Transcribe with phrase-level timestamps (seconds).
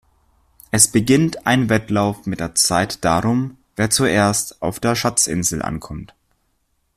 [0.71, 6.15] Es beginnt ein Wettlauf mit der Zeit darum, wer zuerst auf der Schatzinsel ankommt.